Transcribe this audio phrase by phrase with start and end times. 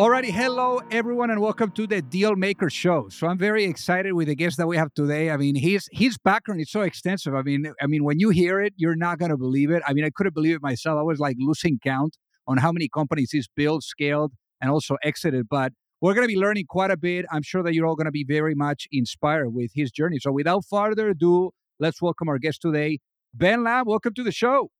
[0.00, 3.10] Alrighty, hello everyone, and welcome to the Deal Maker Show.
[3.10, 5.30] So I'm very excited with the guest that we have today.
[5.30, 7.34] I mean, his his background is so extensive.
[7.34, 9.82] I mean, I mean, when you hear it, you're not gonna believe it.
[9.86, 10.98] I mean, I couldn't believe it myself.
[10.98, 12.16] I was like losing count
[12.46, 15.48] on how many companies he's built, scaled, and also exited.
[15.50, 17.26] But we're gonna be learning quite a bit.
[17.30, 20.16] I'm sure that you're all gonna be very much inspired with his journey.
[20.18, 23.00] So without further ado, let's welcome our guest today,
[23.34, 23.84] Ben Lamm.
[23.84, 24.70] Welcome to the show.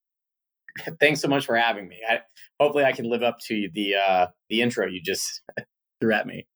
[1.01, 1.99] thanks so much for having me.
[2.09, 2.21] I,
[2.59, 5.43] hopefully, I can live up to the uh, the intro you just
[6.01, 6.47] threw at me.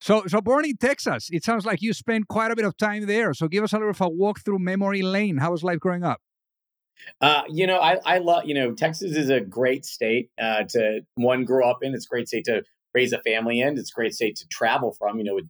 [0.00, 3.06] So, so born in Texas, it sounds like you spent quite a bit of time
[3.06, 3.32] there.
[3.32, 5.38] So, give us a little of a walk through memory lane.
[5.38, 6.20] How was life growing up?
[7.20, 11.00] Uh, you know, I, I love, you know, Texas is a great state uh, to
[11.16, 11.94] one grow up in.
[11.94, 12.62] It's a great state to
[12.94, 13.78] raise a family in.
[13.78, 15.18] It's a great state to travel from.
[15.18, 15.48] You know, with,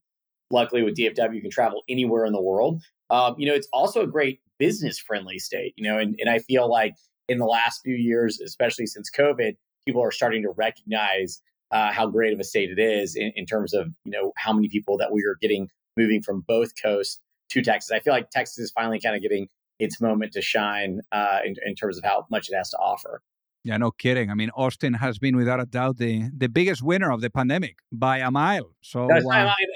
[0.50, 2.83] luckily with DFW, you can travel anywhere in the world.
[3.11, 5.75] Um, you know, it's also a great business friendly state.
[5.77, 6.94] You know, and and I feel like
[7.28, 12.06] in the last few years, especially since COVID, people are starting to recognize uh, how
[12.06, 14.97] great of a state it is in, in, terms of you know how many people
[14.98, 17.91] that we are getting moving from both coasts to Texas.
[17.91, 21.56] I feel like Texas is finally kind of getting its moment to shine uh, in,
[21.66, 23.22] in terms of how much it has to offer.
[23.65, 24.31] Yeah, no kidding.
[24.31, 27.79] I mean, Austin has been without a doubt the the biggest winner of the pandemic
[27.91, 28.77] by a mile.
[28.83, 29.21] So, uh,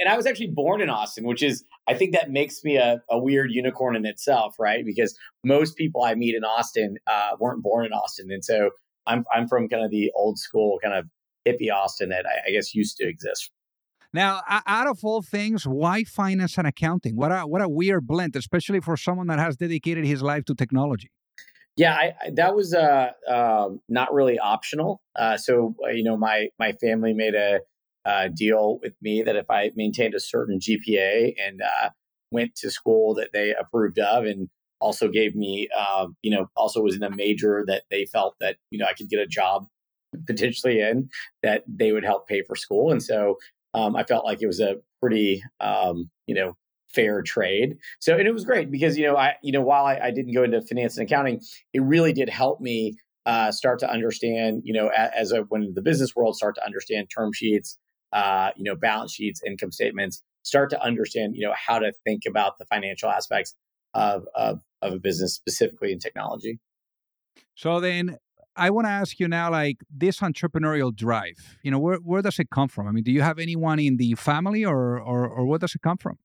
[0.01, 3.01] and I was actually born in Austin, which is I think that makes me a,
[3.11, 4.85] a weird unicorn in itself, right?
[4.85, 8.71] Because most people I meet in Austin uh, weren't born in Austin, and so
[9.07, 11.07] I'm I'm from kind of the old school kind of
[11.47, 13.51] hippie Austin that I, I guess used to exist.
[14.13, 17.17] Now, out of all things, why finance and accounting?
[17.17, 20.55] What a what a weird blend, especially for someone that has dedicated his life to
[20.55, 21.11] technology.
[21.79, 25.01] Yeah, I, I, that was uh, uh, not really optional.
[25.15, 27.61] Uh, so uh, you know, my my family made a,
[28.05, 31.91] a, deal with me that if I maintained a certain GPA and uh,
[32.33, 34.49] went to school that they approved of, and
[34.81, 38.57] also gave me, um, you know, also was in a major that they felt that
[38.73, 39.69] you know I could get a job
[40.27, 41.09] potentially in,
[41.45, 43.37] that they would help pay for school, and so
[43.75, 46.57] um, I felt like it was a pretty, um, you know,
[46.95, 47.77] fair trade.
[48.01, 50.33] So, and it was great because, you know, I, you know, while I, I didn't
[50.33, 51.41] go into finance and accounting,
[51.73, 55.83] it really did help me uh, start to understand, you know, as, a, when the
[55.83, 57.79] business world start to understand term sheets,
[58.13, 62.23] uh, you know, balance sheets, income statements, start to understand, you know, how to think
[62.27, 63.55] about the financial aspects
[63.93, 66.59] of, of, of a business, specifically in technology.
[67.55, 68.17] So then
[68.57, 72.39] I want to ask you now, like this entrepreneurial drive, you know, where, where does
[72.39, 72.89] it come from?
[72.89, 75.83] I mean, do you have anyone in the family or, or, or where does it
[75.83, 76.19] come from?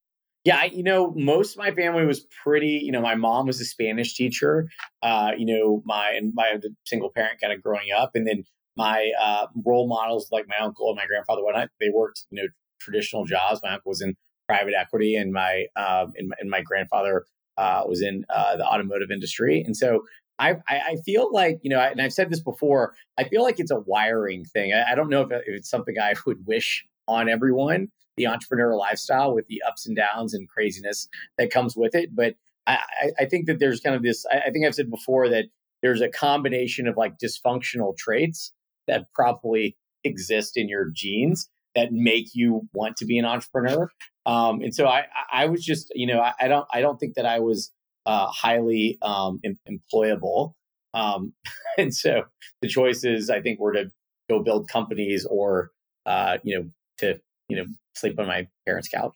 [0.43, 2.81] Yeah, you know, most of my family was pretty.
[2.83, 4.67] You know, my mom was a Spanish teacher.
[5.01, 6.55] Uh, you know, my and my
[6.85, 8.43] single parent kind of growing up, and then
[8.75, 11.43] my uh, role models like my uncle and my grandfather.
[11.45, 12.47] When I, they worked, you know,
[12.81, 13.61] traditional jobs.
[13.63, 14.15] My uncle was in
[14.49, 17.25] private equity, and my um, and, my, and my grandfather
[17.57, 19.61] uh, was in uh, the automotive industry.
[19.61, 20.03] And so
[20.39, 22.95] I, I feel like you know, and I've said this before.
[23.17, 24.73] I feel like it's a wiring thing.
[24.73, 29.33] I, I don't know if it's something I would wish on everyone the entrepreneurial lifestyle
[29.33, 32.15] with the ups and downs and craziness that comes with it.
[32.15, 32.35] But
[32.67, 32.79] I,
[33.19, 35.45] I think that there's kind of this, I think I've said before that
[35.81, 38.53] there's a combination of like dysfunctional traits
[38.87, 43.89] that probably exist in your genes that make you want to be an entrepreneur.
[44.25, 47.15] Um, and so I, I was just, you know, I, I don't, I don't think
[47.15, 47.71] that I was
[48.05, 50.53] uh, highly um, em- employable.
[50.93, 51.33] Um,
[51.77, 52.23] and so
[52.61, 53.91] the choices I think were to
[54.29, 55.71] go build companies or,
[56.05, 57.65] uh, you know, to you know
[57.95, 59.15] sleep on my parents' couch.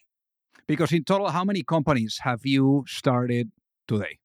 [0.68, 3.52] Because in total, how many companies have you started
[3.88, 4.20] today?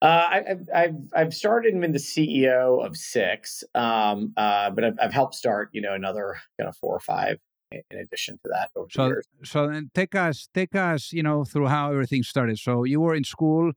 [0.00, 4.94] Uh, I, have I've started and been the CEO of six, um, uh, but I've,
[5.00, 7.38] I've, helped start you know another kind of four or five
[7.70, 9.28] in addition to that over so, the years.
[9.44, 12.58] So then take us take us you know through how everything started.
[12.58, 13.72] So you were in school,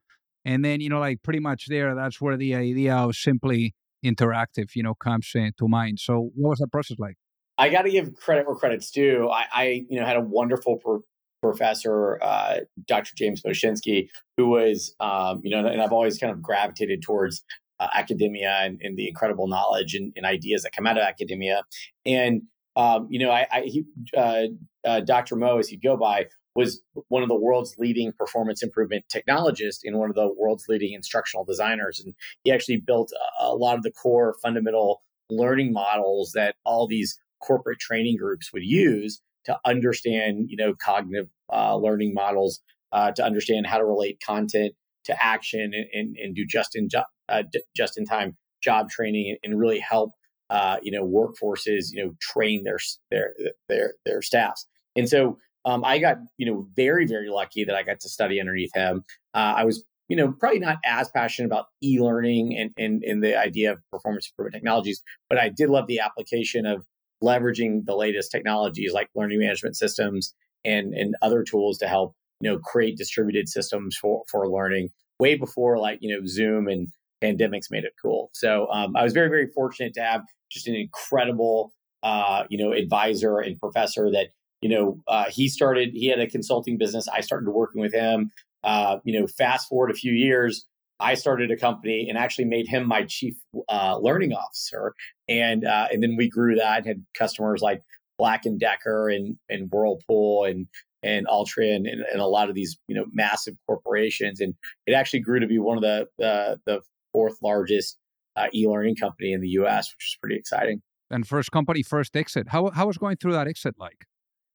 [0.45, 1.93] and then you know like pretty much there.
[1.95, 3.73] That's where the idea of simply
[4.03, 5.99] interactive you know comes to mind.
[5.99, 7.17] So what was that process like?
[7.57, 9.29] I got to give credit where credit's due.
[9.29, 11.03] I, I, you know, had a wonderful pro-
[11.41, 12.57] professor, uh,
[12.87, 13.11] Dr.
[13.15, 17.43] James Boshinsky, who was, um, you know, and I've always kind of gravitated towards
[17.79, 21.63] uh, academia and, and, the incredible knowledge and, and, ideas that come out of academia.
[22.05, 22.43] And,
[22.75, 24.43] um, you know, I, I he, uh,
[24.85, 25.35] uh Dr.
[25.35, 29.97] Mo, as he'd go by, was one of the world's leading performance improvement technologists and
[29.97, 31.99] one of the world's leading instructional designers.
[32.03, 32.13] And
[32.43, 37.17] he actually built a, a lot of the core fundamental learning models that all these
[37.41, 42.61] corporate training groups would use to understand, you know, cognitive uh, learning models,
[42.91, 44.73] uh, to understand how to relate content
[45.05, 46.99] to action and, and, and do just in ju-
[47.29, 47.43] uh,
[47.75, 50.11] just in time job training and, and really help
[50.49, 52.77] uh, you know workforces you know train their
[53.09, 53.33] their
[53.69, 54.67] their their staffs.
[54.95, 58.39] And so um, I got you know very very lucky that I got to study
[58.39, 59.03] underneath him.
[59.33, 63.39] Uh, I was you know probably not as passionate about e-learning and, and and the
[63.39, 66.83] idea of performance improvement technologies, but I did love the application of
[67.23, 70.33] leveraging the latest technologies like learning management systems
[70.65, 74.89] and and other tools to help you know create distributed systems for for learning
[75.19, 76.87] way before like you know Zoom and
[77.23, 78.31] pandemics made it cool.
[78.33, 80.21] So um, I was very very fortunate to have
[80.51, 81.73] just an incredible
[82.03, 84.27] uh, you know advisor and professor that
[84.61, 87.07] you know uh, he started he had a consulting business.
[87.07, 88.31] I started working with him.
[88.63, 90.67] Uh, you know, fast forward a few years,
[91.01, 93.33] I started a company and actually made him my chief
[93.67, 94.93] uh, learning officer,
[95.27, 96.77] and uh, and then we grew that.
[96.77, 97.81] And had customers like
[98.17, 100.67] Black and Decker and and Whirlpool and
[101.03, 104.53] and Altria and, and, a lot of these you know massive corporations, and
[104.85, 106.81] it actually grew to be one of the the, the
[107.11, 107.97] fourth largest
[108.35, 110.81] uh, e-learning company in the U.S., which is pretty exciting.
[111.09, 112.49] And first company, first exit.
[112.49, 114.05] How how was going through that exit like?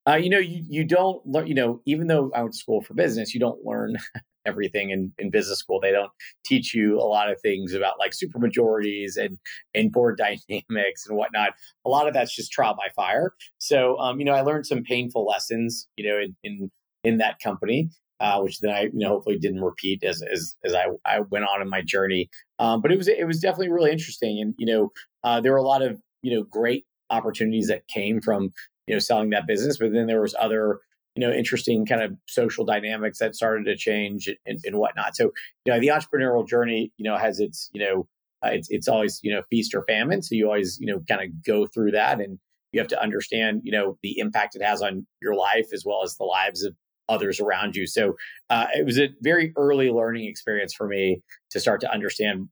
[0.08, 1.46] Uh, you know, you you don't learn.
[1.46, 3.96] You know, even though I went to school for business, you don't learn
[4.46, 5.80] everything in, in business school.
[5.80, 6.12] They don't
[6.44, 9.38] teach you a lot of things about like super majorities and
[9.74, 10.18] and board
[10.48, 11.50] dynamics and whatnot.
[11.84, 13.32] A lot of that's just trial by fire.
[13.58, 15.88] So, um, you know, I learned some painful lessons.
[15.96, 16.70] You know, in in,
[17.04, 17.90] in that company.
[18.18, 21.44] Uh, which then I, you know, hopefully didn't repeat as as, as I, I went
[21.44, 22.30] on in my journey.
[22.58, 24.92] Um, but it was it was definitely really interesting, and you know,
[25.22, 28.52] uh, there were a lot of you know great opportunities that came from
[28.86, 30.80] you know selling that business but then there was other
[31.16, 35.16] you know interesting kind of social dynamics that started to change and, and whatnot.
[35.16, 35.32] So
[35.64, 38.06] you know the entrepreneurial journey you know has its you know
[38.44, 40.22] uh, it's it's always you know feast or famine.
[40.22, 42.38] So you always you know kind of go through that and
[42.72, 46.02] you have to understand you know the impact it has on your life as well
[46.04, 46.74] as the lives of
[47.08, 47.86] others around you.
[47.86, 48.16] So
[48.50, 52.48] uh, it was a very early learning experience for me to start to understand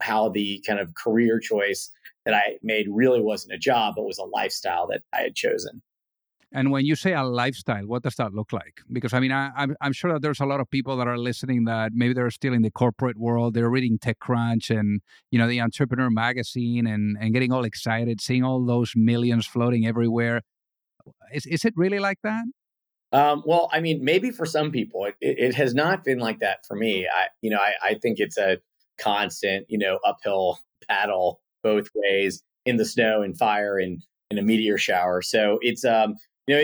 [0.00, 1.90] how the kind of career choice
[2.24, 5.82] that I made really wasn't a job, but was a lifestyle that I had chosen.
[6.56, 8.80] And when you say a lifestyle, what does that look like?
[8.92, 11.18] Because I mean, I, am I'm sure that there's a lot of people that are
[11.18, 13.54] listening that maybe they're still in the corporate world.
[13.54, 15.00] They're reading TechCrunch and
[15.32, 19.84] you know the Entrepreneur Magazine and and getting all excited, seeing all those millions floating
[19.84, 20.42] everywhere.
[21.32, 22.44] Is is it really like that?
[23.12, 26.40] Um, well, I mean, maybe for some people, it, it, it, has not been like
[26.40, 27.06] that for me.
[27.06, 28.58] I, you know, I, I think it's a
[28.98, 34.00] constant, you know, uphill battle both ways in the snow and fire and
[34.30, 35.20] in a meteor shower.
[35.22, 36.14] So it's um
[36.46, 36.62] you know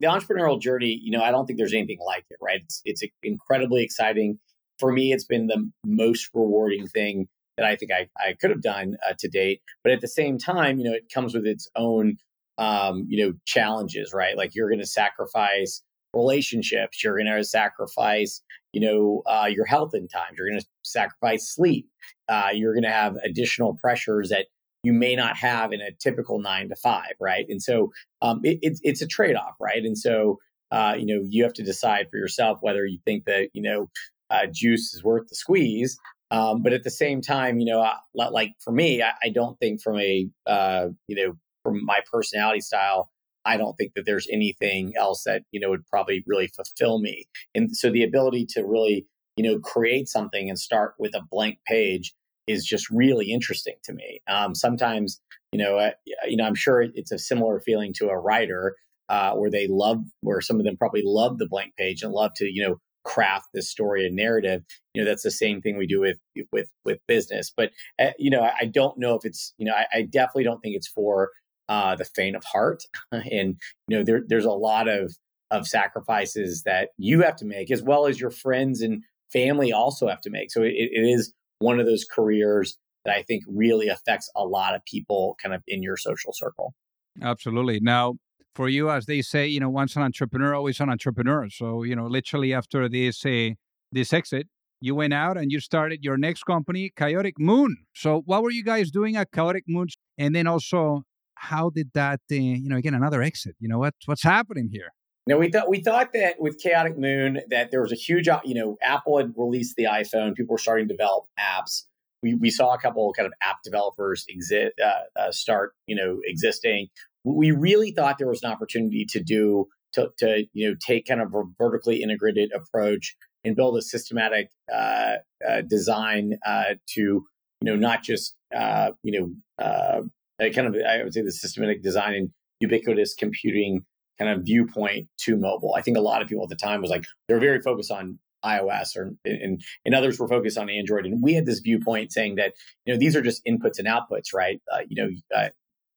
[0.00, 0.98] the entrepreneurial journey.
[1.02, 2.38] You know I don't think there's anything like it.
[2.40, 2.62] Right?
[2.64, 4.38] It's it's incredibly exciting.
[4.78, 8.62] For me, it's been the most rewarding thing that I think I, I could have
[8.62, 9.62] done uh, to date.
[9.82, 12.18] But at the same time, you know, it comes with its own,
[12.58, 14.36] um, you know, challenges, right?
[14.36, 15.82] Like you're going to sacrifice
[16.14, 18.42] relationships, you're going to sacrifice,
[18.76, 21.88] you know, uh, your health in times you're going to sacrifice sleep,
[22.28, 24.48] uh, you're going to have additional pressures that
[24.82, 27.46] you may not have in a typical nine to five, right?
[27.48, 27.90] And so
[28.20, 29.82] um, it, it's it's a trade off, right?
[29.82, 30.40] And so
[30.70, 33.88] uh, you know you have to decide for yourself whether you think that you know
[34.28, 35.96] uh, juice is worth the squeeze.
[36.30, 37.94] Um, but at the same time, you know, uh,
[38.30, 41.32] like for me, I, I, don't think from a uh, you know
[41.62, 43.10] from my personality style,
[43.46, 47.26] I don't think that there's anything else that you know would probably really fulfill me.
[47.54, 49.06] And so the ability to really
[49.36, 52.14] you know create something and start with a blank page
[52.46, 54.20] is just really interesting to me.
[54.28, 55.20] Um, sometimes,
[55.52, 55.90] you know, uh,
[56.26, 58.76] you know, I'm sure it's a similar feeling to a writer
[59.08, 62.32] uh, where they love, where some of them probably love the blank page and love
[62.36, 64.62] to, you know, craft this story and narrative.
[64.94, 66.18] You know, that's the same thing we do with
[66.52, 67.52] with with business.
[67.56, 70.44] But uh, you know, I, I, don't know if it's, you know, I, I definitely
[70.44, 71.30] don't think it's for
[71.68, 72.82] uh, the faint of heart.
[73.12, 73.56] and
[73.88, 75.12] you know, there, there's a lot of
[75.52, 80.08] of sacrifices that you have to make, as well as your friends and family also
[80.08, 80.50] have to make.
[80.50, 84.74] So it, it is one of those careers that I think really affects a lot
[84.74, 86.74] of people kind of in your social circle.
[87.22, 87.78] Absolutely.
[87.80, 88.14] Now,
[88.54, 91.48] for you, as they say, you know, once an entrepreneur, always an entrepreneur.
[91.50, 93.50] So, you know, literally after this uh,
[93.92, 94.48] this exit,
[94.80, 97.76] you went out and you started your next company, Chaotic Moon.
[97.94, 99.88] So, what were you guys doing at Chaotic Moon?
[100.18, 101.04] And then also,
[101.36, 103.56] how did that, uh, you know, again, another exit?
[103.60, 104.92] You know, what what's happening here?
[105.26, 108.54] Now we thought we thought that with Chaotic Moon that there was a huge, you
[108.54, 110.34] know, Apple had released the iPhone.
[110.34, 111.82] People were starting to develop apps.
[112.22, 116.18] We, we saw a couple kind of app developers exist uh, uh, start, you know,
[116.24, 116.88] existing.
[117.24, 121.20] We really thought there was an opportunity to do to, to you know take kind
[121.20, 125.16] of a vertically integrated approach and build a systematic uh,
[125.46, 127.24] uh design uh, to you
[127.62, 130.04] know not just uh, you know
[130.38, 133.84] kind of I would say the systematic design and ubiquitous computing
[134.18, 135.74] kind of viewpoint to mobile.
[135.76, 138.18] I think a lot of people at the time was like they're very focused on
[138.44, 141.06] iOS, or and, and others were focused on Android.
[141.06, 142.52] And we had this viewpoint saying that
[142.84, 144.60] you know these are just inputs and outputs, right?
[144.72, 145.48] Uh, you know, uh,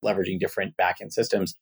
[0.03, 1.55] leveraging different backend systems.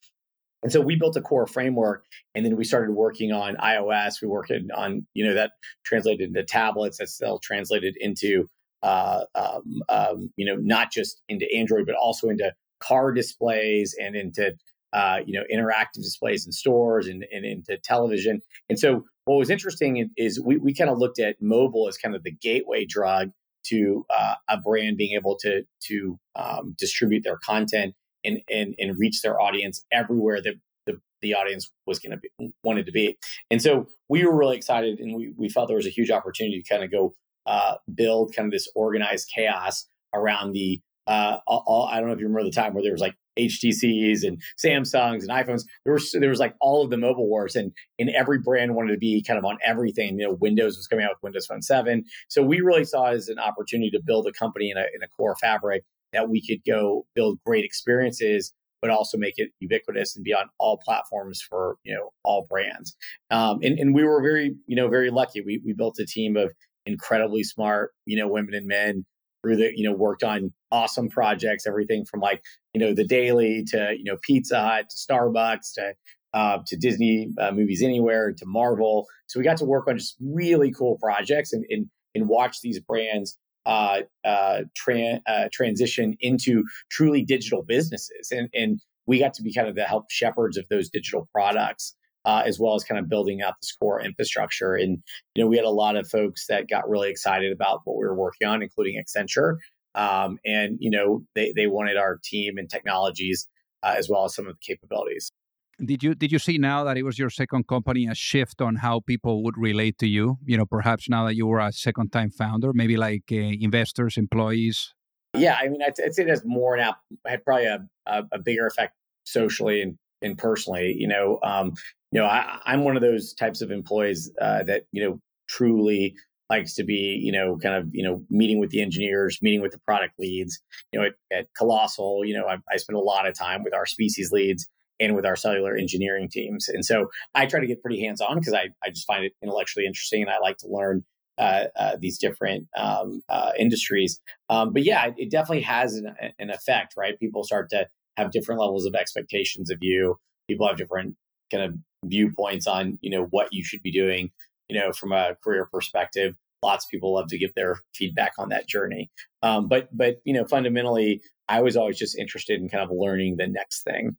[0.63, 4.22] And so we built a core framework, and then we started working on iOS.
[4.22, 5.51] We worked on, you know, that
[5.86, 6.98] translated into tablets.
[6.98, 8.50] That's still translated into,
[8.81, 14.15] uh, um, um, you know, not just into Android, but also into car displays and
[14.15, 14.55] into,
[14.93, 18.41] uh, you know, interactive displays in stores and, and into television.
[18.69, 22.15] And so what was interesting is we we kind of looked at mobile as kind
[22.15, 23.31] of the gateway drug
[23.65, 27.93] to uh, a brand being able to to um, distribute their content
[28.24, 30.55] and and and reach their audience everywhere that
[30.86, 33.17] the, the audience was going to be wanted to be.
[33.51, 36.62] And so we were really excited, and we we felt there was a huge opportunity
[36.62, 37.13] to kind of go
[37.46, 40.81] uh, build kind of this organized chaos around the.
[41.07, 44.23] Uh, all, I don't know if you remember the time where there was like HTCs
[44.23, 45.63] and Samsungs and iPhones.
[45.85, 48.91] There was there was like all of the mobile wars, and and every brand wanted
[48.91, 50.19] to be kind of on everything.
[50.19, 53.15] You know, Windows was coming out with Windows Phone Seven, so we really saw it
[53.15, 55.83] as an opportunity to build a company in a in a core fabric
[56.13, 60.47] that we could go build great experiences but also make it ubiquitous and be on
[60.59, 62.95] all platforms for you know all brands
[63.31, 66.37] um, and, and we were very you know very lucky we, we built a team
[66.37, 66.51] of
[66.85, 69.05] incredibly smart you know women and men
[69.44, 72.41] that you know worked on awesome projects everything from like
[72.74, 75.94] you know the daily to you know pizza hut to starbucks to
[76.34, 80.17] uh, to disney uh, movies anywhere to marvel so we got to work on just
[80.22, 86.63] really cool projects and and, and watch these brands uh, uh, tra- uh, transition into
[86.89, 88.32] truly digital businesses.
[88.32, 91.94] And, and we got to be kind of the help shepherds of those digital products.
[92.27, 94.75] Uh, as well as kind of building out this core infrastructure.
[94.75, 94.98] And
[95.34, 98.05] you know, we had a lot of folks that got really excited about what we
[98.05, 99.55] were working on, including Accenture.
[99.96, 103.48] Um, and you know, they they wanted our team and technologies
[103.81, 105.31] uh, as well as some of the capabilities.
[105.79, 108.75] Did you did you see now that it was your second company a shift on
[108.75, 110.38] how people would relate to you?
[110.43, 114.17] You know, perhaps now that you were a second time founder, maybe like uh, investors,
[114.17, 114.93] employees.
[115.36, 118.65] Yeah, I mean, I'd, I'd say that's more now had probably a, a, a, bigger
[118.65, 120.96] effect socially and, and personally.
[120.98, 121.74] You know, um,
[122.17, 126.15] you know, I, am one of those types of employees uh, that you know truly
[126.50, 129.71] likes to be, you know, kind of, you know, meeting with the engineers, meeting with
[129.71, 130.59] the product leads.
[130.91, 133.75] You know, at, at Colossal, you know, I, I spend a lot of time with
[133.75, 134.67] our species leads
[135.00, 136.69] and with our cellular engineering teams.
[136.69, 139.33] And so I try to get pretty hands on because I, I just find it
[139.43, 141.03] intellectually interesting and I like to learn
[141.38, 144.19] uh, uh, these different um, uh, industries.
[144.50, 147.19] Um, but yeah, it, it definitely has an, an, effect, right?
[147.19, 150.15] People start to have different levels of expectations of you.
[150.47, 151.15] People have different
[151.51, 151.75] kind of
[152.06, 154.32] viewpoints on, you know, what you should be doing,
[154.70, 156.36] you know, from a career perspective.
[156.63, 159.12] Lots of people love to give their feedback on that journey.
[159.44, 163.36] Um, but, but, you know, fundamentally, I was always just interested in kind of learning
[163.38, 164.18] the next thing.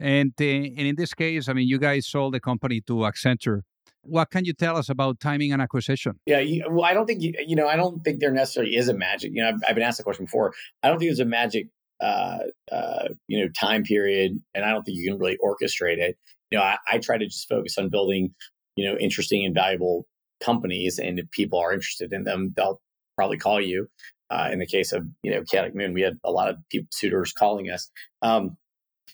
[0.00, 3.62] And, uh, and in this case, I mean, you guys sold the company to Accenture.
[4.02, 6.18] What can you tell us about timing and acquisition?
[6.24, 8.88] Yeah, you, well, I don't think you, you know, I don't think there necessarily is
[8.88, 9.32] a magic.
[9.34, 10.54] You know, I've, I've been asked the question before.
[10.82, 11.68] I don't think there's a magic,
[12.00, 12.38] uh,
[12.70, 16.16] uh, you know, time period, and I don't think you can really orchestrate it.
[16.50, 18.34] You know, I, I try to just focus on building,
[18.76, 20.06] you know, interesting and valuable
[20.42, 22.80] companies, and if people are interested in them, they'll
[23.16, 23.88] probably call you.
[24.30, 26.88] Uh, in the case of you know Chaotic Moon, we had a lot of people,
[26.92, 27.90] suitors calling us.
[28.22, 28.56] Um,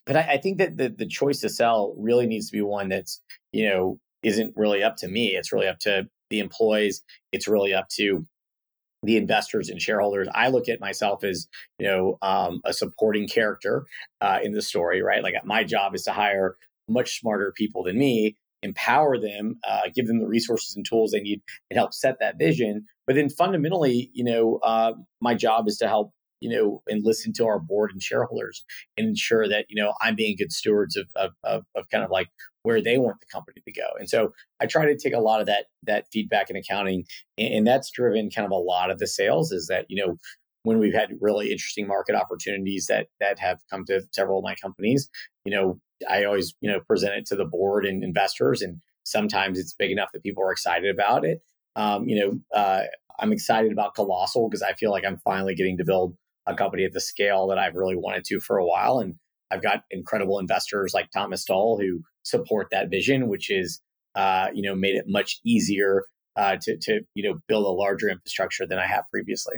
[0.06, 2.88] but I, I think that the, the choice to sell really needs to be one
[2.88, 3.20] that's,
[3.52, 5.36] you know, isn't really up to me.
[5.36, 7.02] It's really up to the employees.
[7.32, 8.26] It's really up to
[9.04, 10.28] the investors and shareholders.
[10.34, 11.46] I look at myself as,
[11.78, 13.84] you know, um, a supporting character
[14.20, 15.22] uh, in the story, right?
[15.22, 16.56] Like my job is to hire
[16.88, 21.20] much smarter people than me, empower them, uh, give them the resources and tools they
[21.20, 22.84] need, and help set that vision.
[23.06, 27.32] But then fundamentally, you know, uh, my job is to help you know, and listen
[27.34, 28.64] to our board and shareholders
[28.96, 32.10] and ensure that, you know, I'm being good stewards of, of, of, of kind of
[32.10, 32.28] like
[32.62, 33.86] where they want the company to go.
[33.98, 37.04] And so I try to take a lot of that, that feedback and accounting.
[37.38, 40.16] And, and that's driven kind of a lot of the sales is that, you know,
[40.64, 44.54] when we've had really interesting market opportunities that that have come to several of my
[44.54, 45.10] companies,
[45.44, 48.62] you know, I always, you know, present it to the board and investors.
[48.62, 51.42] And sometimes it's big enough that people are excited about it.
[51.76, 52.84] Um, you know, uh,
[53.18, 56.84] I'm excited about Colossal because I feel like I'm finally getting to build a company
[56.84, 58.98] at the scale that I've really wanted to for a while.
[58.98, 59.14] And
[59.50, 63.80] I've got incredible investors like Thomas Tull who support that vision, which is,
[64.14, 66.04] uh, you know, made it much easier
[66.36, 69.56] uh, to, to, you know, build a larger infrastructure than I have previously.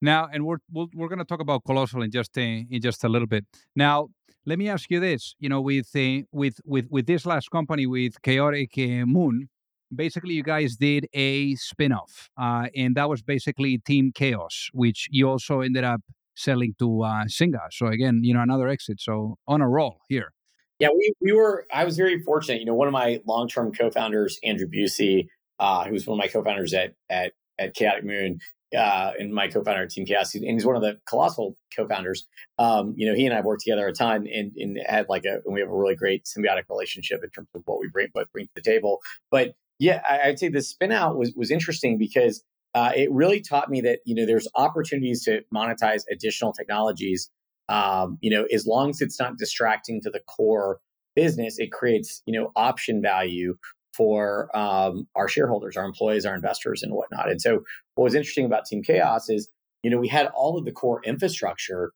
[0.00, 3.04] Now, and we're we're, we're going to talk about Colossal in just a, in just
[3.04, 3.44] a little bit.
[3.76, 4.08] Now,
[4.44, 7.86] let me ask you this: you know, with uh, with with with this last company
[7.86, 9.48] with Chaotic uh, Moon,
[9.94, 15.28] basically you guys did a spin-off uh, and that was basically team chaos which you
[15.28, 16.00] also ended up
[16.34, 17.60] selling to uh, Zynga.
[17.70, 19.00] So again, you know, another exit.
[19.00, 20.32] So on a roll here.
[20.78, 22.60] Yeah, we, we were, I was very fortunate.
[22.60, 26.74] You know, one of my long-term co-founders, Andrew Busey, uh, who's one of my co-founders
[26.74, 28.40] at at at Chaotic Moon,
[28.76, 32.26] uh, and my co-founder at Team Chaos, and he's one of the colossal co-founders.
[32.58, 35.38] Um, you know, he and I worked together a ton, and, and had like a
[35.48, 38.46] we have a really great symbiotic relationship in terms of what we bring both bring
[38.46, 38.98] to the table.
[39.30, 42.42] But yeah, I, would say the spin out was was interesting because
[42.74, 47.30] uh, it really taught me that you know there's opportunities to monetize additional technologies.
[47.68, 50.78] Um, you know, as long as it's not distracting to the core
[51.14, 53.56] business, it creates you know option value
[53.94, 57.30] for um, our shareholders, our employees, our investors, and whatnot.
[57.30, 57.62] And so,
[57.94, 59.48] what was interesting about Team Chaos is,
[59.82, 61.92] you know, we had all of the core infrastructure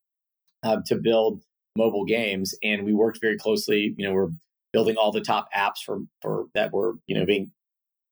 [0.62, 1.42] uh, to build
[1.76, 3.94] mobile games, and we worked very closely.
[3.96, 4.30] You know, we're
[4.72, 7.50] building all the top apps for for that were you know being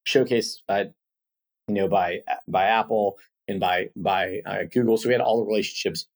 [0.07, 0.85] showcased, uh,
[1.69, 3.19] you know, by by Apple
[3.49, 4.97] and by by uh, Google.
[4.97, 6.07] So we had all the relationships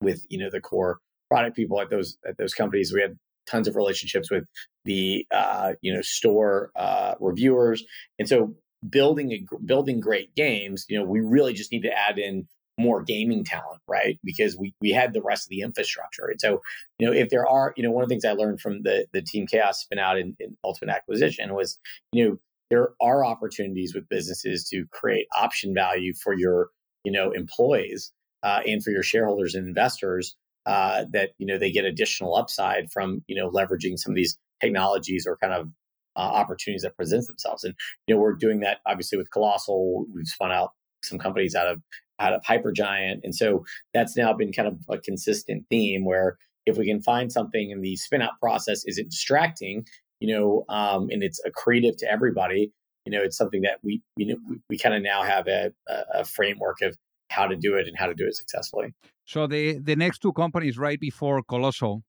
[0.00, 2.92] with you know the core product people at those at those companies.
[2.92, 4.44] We had tons of relationships with
[4.84, 7.84] the uh, you know store uh, reviewers,
[8.18, 8.54] and so
[8.88, 10.86] building a, building great games.
[10.88, 12.46] You know, we really just need to add in
[12.78, 14.18] more gaming talent, right?
[14.22, 16.60] Because we we had the rest of the infrastructure, and so
[16.98, 19.06] you know if there are you know one of the things I learned from the
[19.12, 21.78] the Team Chaos spin out in, in Ultimate Acquisition was
[22.12, 22.38] you know
[22.70, 26.68] there are opportunities with businesses to create option value for your
[27.04, 31.70] you know employees uh, and for your shareholders and investors uh, that you know they
[31.70, 35.68] get additional upside from you know leveraging some of these technologies or kind of
[36.16, 37.64] uh, opportunities that present themselves.
[37.64, 37.74] And
[38.06, 40.06] you know we're doing that obviously with Colossal.
[40.12, 40.70] We've spun out
[41.02, 41.80] some companies out of
[42.18, 46.76] out of Hypergiant, and so that's now been kind of a consistent theme where if
[46.76, 49.86] we can find something in the spin out process isn't distracting,
[50.20, 52.72] you know, um, and it's accretive to everybody.
[53.04, 55.72] You know, it's something that we you know we, we kind of now have a,
[56.14, 56.96] a framework of
[57.30, 58.94] how to do it and how to do it successfully.
[59.24, 62.02] So the the next two companies right before Colossal,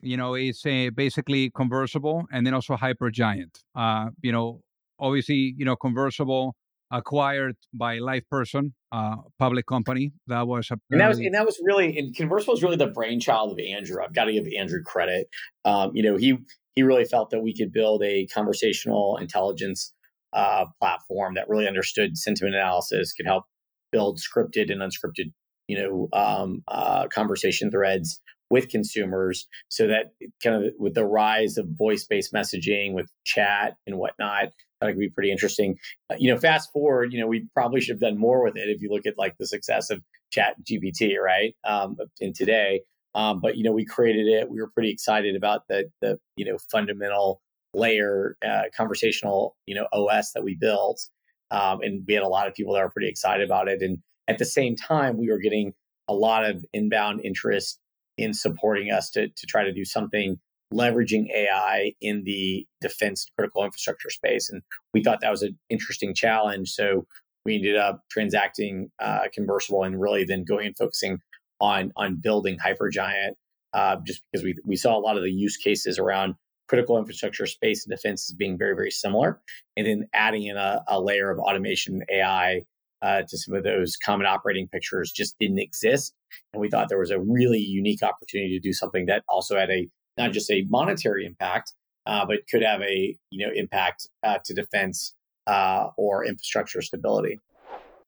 [0.00, 3.60] you know, is uh, basically Conversable and then also Hypergiant.
[3.74, 4.60] Uh, you know,
[4.98, 6.54] obviously, you know, Conversable
[6.92, 10.12] acquired by LivePerson, uh, public company.
[10.28, 12.86] That was a and that was and that was really and Conversable was really the
[12.86, 14.02] brainchild of Andrew.
[14.02, 15.28] I've got to give Andrew credit.
[15.64, 16.38] Um, you know, he
[16.76, 19.92] he really felt that we could build a conversational intelligence
[20.32, 23.44] uh, platform that really understood sentiment analysis, could help
[23.90, 25.32] build scripted and unscripted
[25.68, 31.56] you know um, uh, conversation threads with consumers so that kind of with the rise
[31.56, 34.48] of voice-based messaging with chat and whatnot
[34.86, 35.78] that could be pretty interesting.
[36.10, 38.68] Uh, you know fast forward you know we probably should have done more with it
[38.68, 42.82] if you look at like the success of chat gpt right um, in today.
[43.14, 44.50] Um, but you know we created it.
[44.50, 47.40] We were pretty excited about the the you know fundamental
[47.74, 51.08] layer uh, conversational you know os that we built
[51.52, 53.82] um, and we had a lot of people that were pretty excited about it.
[53.82, 55.74] And at the same time, we were getting
[56.08, 57.78] a lot of inbound interest
[58.16, 60.38] in supporting us to, to try to do something
[60.72, 64.50] leveraging AI in the defense critical infrastructure space.
[64.50, 66.70] And we thought that was an interesting challenge.
[66.70, 67.06] So
[67.44, 71.18] we ended up transacting uh, Conversable and really then going and focusing
[71.60, 73.32] on on building Hypergiant,
[73.72, 76.34] uh, just because we we saw a lot of the use cases around
[76.68, 79.40] critical infrastructure space and defense as being very very similar,
[79.76, 82.62] and then adding in a, a layer of automation AI
[83.02, 86.14] uh, to some of those common operating pictures just didn't exist.
[86.52, 89.70] And we thought there was a really unique opportunity to do something that also had
[89.70, 91.72] a not just a monetary impact,
[92.06, 95.14] uh, but could have a you know impact uh, to defense
[95.46, 97.40] uh, or infrastructure stability.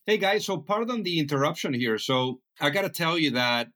[0.06, 1.98] Hey guys, so pardon the interruption here.
[1.98, 3.68] So I got to tell you that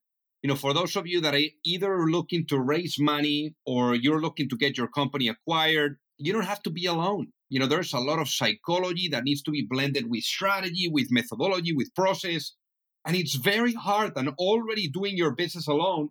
[0.42, 4.20] you know for those of you that are either looking to raise money or you're
[4.20, 7.92] looking to get your company acquired, you don't have to be alone you know there's
[7.92, 12.52] a lot of psychology that needs to be blended with strategy with methodology with process
[13.06, 16.10] and it's very hard and already doing your business alone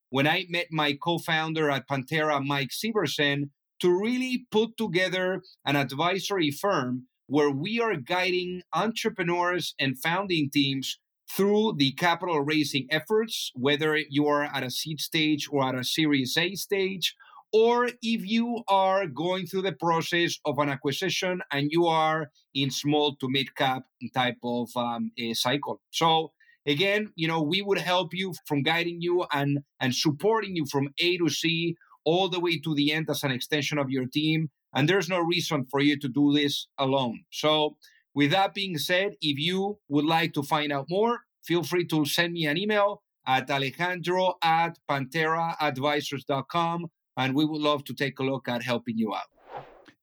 [0.11, 6.51] when I met my co-founder at Panthera, Mike Sieversen, to really put together an advisory
[6.51, 13.97] firm where we are guiding entrepreneurs and founding teams through the capital raising efforts, whether
[14.09, 17.15] you are at a seed stage or at a series A stage,
[17.53, 22.69] or if you are going through the process of an acquisition and you are in
[22.69, 25.79] small to mid cap type of um, cycle.
[25.91, 26.33] So
[26.65, 30.89] again, you know, we would help you from guiding you and and supporting you from
[30.99, 34.49] A to C all the way to the end as an extension of your team.
[34.73, 37.25] And there's no reason for you to do this alone.
[37.31, 37.77] So
[38.13, 42.05] with that being said, if you would like to find out more, feel free to
[42.05, 48.23] send me an email at alejandro at pantheraadvisors.com and we would love to take a
[48.23, 49.27] look at helping you out.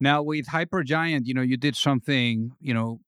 [0.00, 3.00] Now, with Hypergiant, you know, you did something, you know,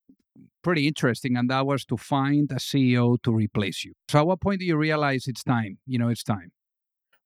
[0.62, 3.92] pretty interesting, and that was to find a CEO to replace you.
[4.08, 5.78] So, at what point do you realize it's time?
[5.86, 6.52] You know, it's time.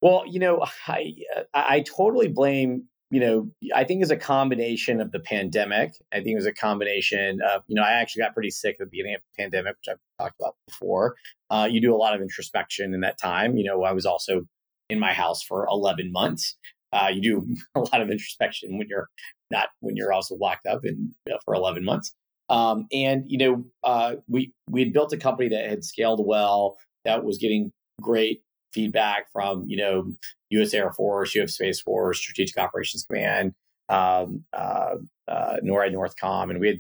[0.01, 1.15] Well, you know, I
[1.53, 2.85] I totally blame.
[3.11, 5.93] You know, I think it's a combination of the pandemic.
[6.13, 8.87] I think it was a combination of, you know, I actually got pretty sick at
[8.87, 11.15] the beginning of the pandemic, which I've talked about before.
[11.49, 13.57] Uh, you do a lot of introspection in that time.
[13.57, 14.47] You know, I was also
[14.91, 16.57] in my house for 11 months.
[16.93, 19.09] Uh, you do a lot of introspection when you're
[19.51, 22.15] not when you're also locked up in you know, for 11 months.
[22.49, 26.77] Um, and you know, uh, we we had built a company that had scaled well,
[27.05, 30.13] that was getting great feedback from you know
[30.51, 30.75] U.S.
[30.75, 31.55] Air Force, U.S.
[31.55, 33.55] Space Force, Strategic Operations Command,
[33.89, 34.97] um, uh,
[35.29, 36.79] uh, NORAD, Northcom, and we had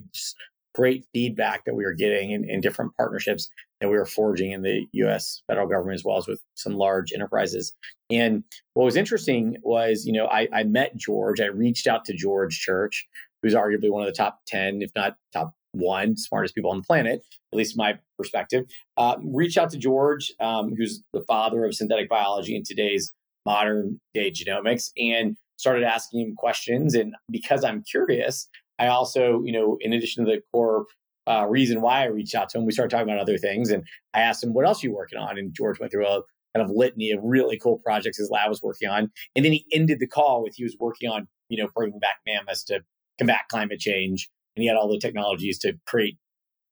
[0.74, 3.48] great feedback that we were getting in, in different partnerships
[3.80, 5.42] that we were forging in the U.S.
[5.46, 7.72] federal government as well as with some large enterprises.
[8.10, 8.42] And
[8.74, 11.40] what was interesting was, you know, I, I met George.
[11.40, 13.06] I reached out to George Church,
[13.44, 16.82] who's arguably one of the top 10, if not top one smartest people on the
[16.82, 18.64] planet, at least my perspective.
[18.96, 23.12] Uh, reached out to George, um, who's the father of synthetic biology in today's
[23.44, 26.94] modern day genomics, and started asking him questions.
[26.94, 30.86] And because I'm curious, I also, you know, in addition to the core
[31.28, 33.70] uh, reason why I reached out to him, we started talking about other things.
[33.70, 35.38] And I asked him, what else are you working on?
[35.38, 36.22] And George went through a
[36.56, 39.10] kind of litany of really cool projects his lab was working on.
[39.34, 42.16] And then he ended the call with he was working on, you know, bringing back
[42.26, 42.80] mammoths to
[43.18, 44.30] combat climate change.
[44.56, 46.16] And he had all the technologies to create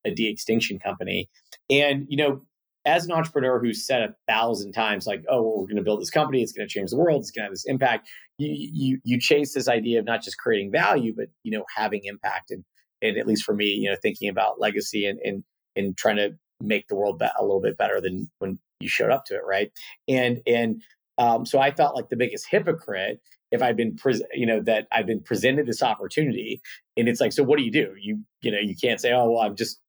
[0.05, 1.29] a de-extinction company.
[1.71, 2.43] And, you know,
[2.85, 6.11] as an entrepreneur who's said a thousand times, like, oh, we're going to build this
[6.11, 8.09] company, it's going to change the world, it's going to have this impact.
[8.39, 12.01] You, you you chase this idea of not just creating value, but you know, having
[12.05, 12.51] impact.
[12.51, 12.65] And
[13.01, 15.45] and at least for me, you know, thinking about legacy and and
[15.77, 19.25] and trying to make the world a little bit better than when you showed up
[19.27, 19.71] to it, right?
[20.09, 20.83] And and
[21.19, 23.21] um, so I felt like the biggest hypocrite
[23.53, 26.61] if I'd been, pre- you know, that I've been presented this opportunity,
[26.97, 27.95] and it's like, so what do you do?
[28.01, 29.81] You you know, you can't say, oh, well, I'm just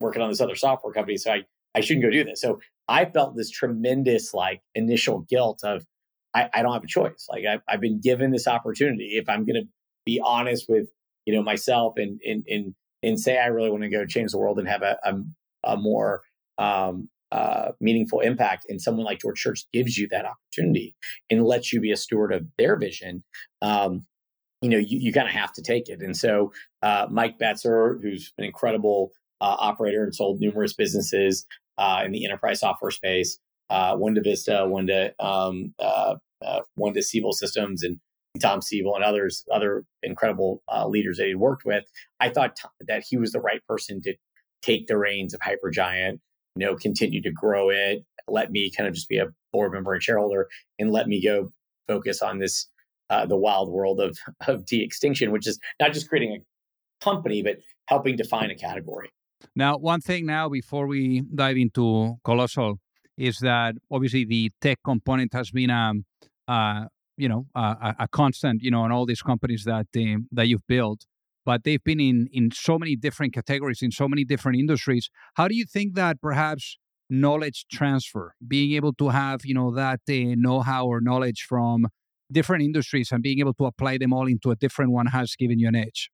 [0.00, 1.42] working on this other software company, so I
[1.74, 2.40] I shouldn't go do this.
[2.40, 5.86] So I felt this tremendous like initial guilt of
[6.34, 7.26] I, I don't have a choice.
[7.30, 9.16] Like I, I've been given this opportunity.
[9.16, 9.68] If I'm going to
[10.04, 10.88] be honest with
[11.24, 14.38] you know myself and and and and say I really want to go change the
[14.38, 16.22] world and have a a, a more
[16.58, 20.94] um, uh, meaningful impact, and someone like George Church gives you that opportunity
[21.30, 23.24] and lets you be a steward of their vision.
[23.62, 24.06] Um,
[24.60, 26.02] you know, you, you kind of have to take it.
[26.02, 31.46] And so, uh, Mike Betzer, who's an incredible uh, operator and sold numerous businesses
[31.78, 33.38] uh, in the enterprise software space,
[33.70, 37.98] uh, one to Vista, one to um, uh, uh, one to Siebel Systems, and
[38.40, 41.84] Tom Siebel and others, other incredible uh, leaders that he worked with.
[42.20, 44.14] I thought t- that he was the right person to
[44.62, 46.20] take the reins of Hypergiant,
[46.56, 49.92] you know, continue to grow it, let me kind of just be a board member
[49.92, 51.52] and shareholder, and let me go
[51.88, 52.68] focus on this
[53.10, 57.56] uh, the wild world of of de-extinction, which is not just creating a company, but
[57.86, 59.10] helping define a category.
[59.56, 62.78] Now, one thing now before we dive into Colossal
[63.16, 66.04] is that obviously the tech component has been a, um,
[66.48, 66.84] uh,
[67.16, 70.66] you know a, a, constant you know in all these companies that um, that you've
[70.66, 71.04] built
[71.44, 75.48] but they've been in in so many different categories in so many different industries how
[75.48, 76.78] do you think that perhaps
[77.10, 81.86] knowledge transfer being able to have you know that uh, know-how or knowledge from
[82.30, 85.58] different industries and being able to apply them all into a different one has given
[85.58, 86.10] you an edge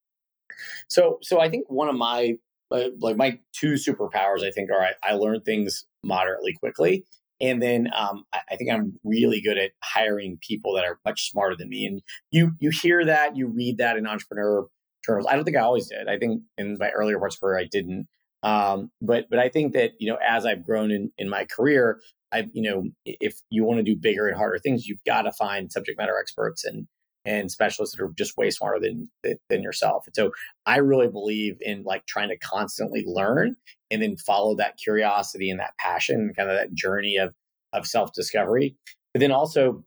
[0.89, 2.35] so so i think one of my
[2.71, 7.05] uh, like my two superpowers i think are I, I learn things moderately quickly
[7.41, 11.31] and then um, I, I, think I'm really good at hiring people that are much
[11.31, 11.87] smarter than me.
[11.87, 14.67] And you you hear that, you read that in entrepreneur
[15.09, 15.27] journals.
[15.29, 16.09] I don't think I always did.
[16.09, 18.07] I think in my earlier parts of career I didn't.
[18.43, 22.01] Um, but but I think that you know as I've grown in in my career,
[22.33, 25.33] I you know if you want to do bigger and harder things, you've got to
[25.33, 26.87] find subject matter experts and
[27.25, 29.11] and specialists that are just way smarter than
[29.49, 30.05] than yourself.
[30.07, 30.31] And so
[30.67, 33.57] I really believe in like trying to constantly learn
[33.91, 37.35] and then follow that curiosity and that passion, kind of that journey of
[37.73, 38.77] of self discovery.
[39.13, 39.85] But then also,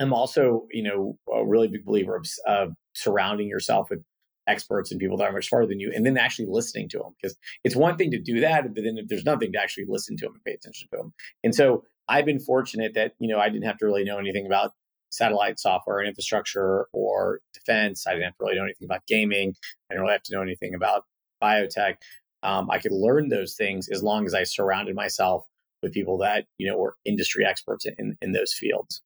[0.00, 4.02] I'm also you know a really big believer of, of surrounding yourself with
[4.46, 7.14] experts and people that are much smarter than you, and then actually listening to them
[7.20, 10.16] because it's one thing to do that, but then if there's nothing to actually listen
[10.16, 11.12] to them and pay attention to them.
[11.44, 14.46] And so I've been fortunate that you know I didn't have to really know anything
[14.46, 14.72] about
[15.10, 18.06] satellite software and infrastructure or defense.
[18.06, 19.54] I didn't have to really know anything about gaming.
[19.90, 21.04] I didn't really have to know anything about
[21.42, 21.96] biotech.
[22.42, 25.44] Um, I could learn those things as long as I surrounded myself
[25.82, 29.02] with people that you know were industry experts in in those fields.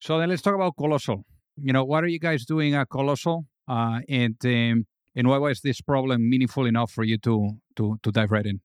[0.00, 1.24] So then let's talk about Colossal.
[1.62, 3.44] You know, what are you guys doing at Colossal?
[3.70, 7.34] Uh, and um, And why was this problem meaningful enough for you to
[7.76, 8.60] to to dive right in?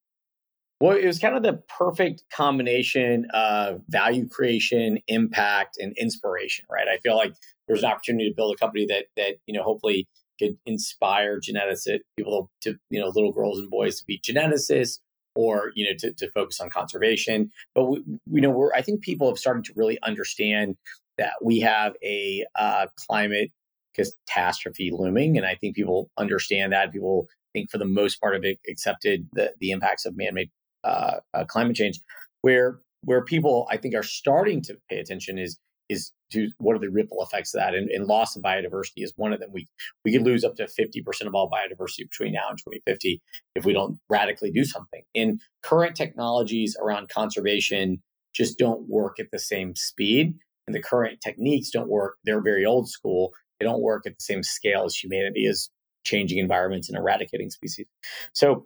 [0.82, 6.88] Well, it was kind of the perfect combination of value creation, impact, and inspiration, right?
[6.88, 7.34] I feel like
[7.68, 10.08] there's an opportunity to build a company that that you know hopefully
[10.40, 15.00] could inspire geneticists, people to you know little girls and boys to be geneticists,
[15.36, 17.52] or you know to, to focus on conservation.
[17.74, 20.78] But we, you know, we're I think people have started to really understand
[21.18, 23.52] that we have a uh, climate
[23.96, 26.92] catastrophe looming, and I think people understand that.
[26.92, 30.52] People think for the most part it accepted the the impacts of man-made
[30.84, 32.00] uh, uh, climate change.
[32.42, 35.58] Where where people I think are starting to pay attention is
[35.90, 39.14] is to what are the ripple effects of that and, and, loss of biodiversity is
[39.16, 39.68] one of them we
[40.04, 43.22] we could lose up to 50% of all biodiversity between now and 2050
[43.56, 48.02] if we don't radically do something and current technologies around conservation
[48.34, 50.34] just don't work at the same speed
[50.68, 54.24] and the current techniques don't work they're very old school they don't work at the
[54.24, 55.70] same scale as humanity is
[56.04, 57.86] changing environments and eradicating species
[58.34, 58.66] so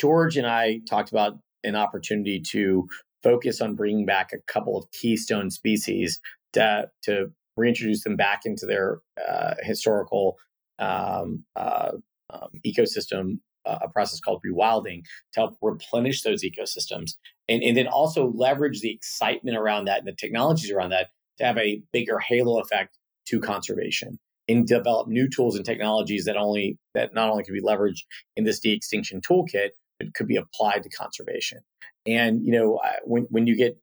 [0.00, 2.88] george and i talked about an opportunity to
[3.22, 6.20] focus on bringing back a couple of keystone species
[6.52, 10.36] to, to reintroduce them back into their uh, historical
[10.78, 11.92] um, uh,
[12.30, 17.12] um, ecosystem, uh, a process called rewilding to help replenish those ecosystems.
[17.48, 21.44] And, and then also leverage the excitement around that and the technologies around that to
[21.44, 26.78] have a bigger halo effect to conservation and develop new tools and technologies that only
[26.94, 28.02] that not only can be leveraged
[28.36, 31.60] in this de-extinction toolkit, but could be applied to conservation.
[32.06, 33.78] And you know, when when you get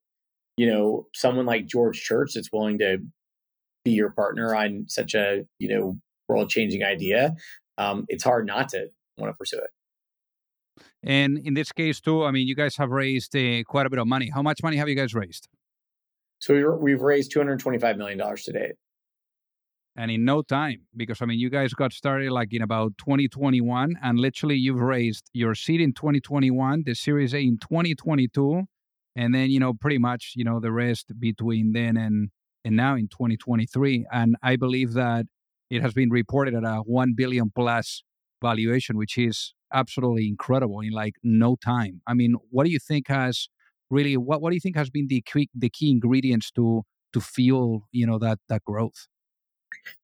[0.57, 2.99] you know someone like George Church that's willing to
[3.83, 5.97] be your partner on such a you know
[6.29, 7.35] world changing idea,
[7.77, 9.69] um, it's hard not to want to pursue it.
[11.03, 13.99] And in this case too, I mean, you guys have raised uh, quite a bit
[13.99, 14.31] of money.
[14.33, 15.49] How much money have you guys raised?
[16.39, 18.75] So we've raised two hundred twenty-five million dollars to date
[19.95, 23.95] and in no time because i mean you guys got started like in about 2021
[24.01, 28.63] and literally you've raised your seed in 2021 the series a in 2022
[29.15, 32.29] and then you know pretty much you know the rest between then and
[32.65, 35.25] and now in 2023 and i believe that
[35.69, 38.03] it has been reported at a 1 billion plus
[38.41, 42.01] valuation which is absolutely incredible in like no time.
[42.07, 43.49] I mean what do you think has
[43.89, 47.19] really what, what do you think has been the key, the key ingredients to to
[47.21, 49.07] fuel you know that that growth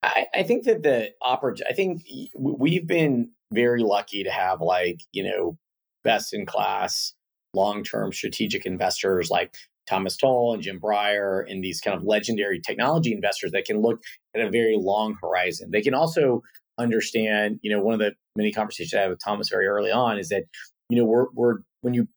[0.04, 2.04] I, I think that the opportunity, I think
[2.36, 5.58] we've been very lucky to have like, you know,
[6.04, 7.14] best in class,
[7.54, 9.56] long term strategic investors like
[9.88, 14.02] Thomas Tull and Jim Breyer and these kind of legendary technology investors that can look
[14.36, 15.72] at a very long horizon.
[15.72, 16.44] They can also
[16.78, 20.20] understand, you know, one of the many conversations I had with Thomas very early on
[20.20, 20.44] is that,
[20.90, 22.08] you know, we're, we're when you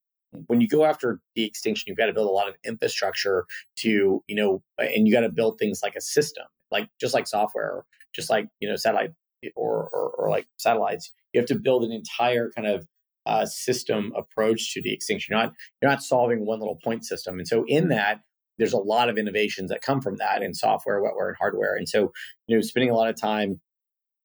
[0.46, 3.44] when you go after de-extinction, you've got to build a lot of infrastructure
[3.76, 7.26] to, you know, and you got to build things like a system like just like
[7.26, 9.12] software, just like you know satellite
[9.56, 11.12] or, or, or like satellites.
[11.32, 12.86] You have to build an entire kind of
[13.24, 15.32] uh, system approach to de-extinction.
[15.32, 18.20] You're not you're not solving one little point system, and so in that
[18.58, 21.74] there's a lot of innovations that come from that in software, wetware, and hardware.
[21.76, 22.12] And so
[22.46, 23.60] you know spending a lot of time